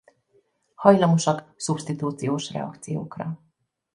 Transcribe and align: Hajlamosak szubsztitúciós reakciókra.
Hajlamosak 0.75 1.53
szubsztitúciós 1.55 2.47
reakciókra. 2.51 3.39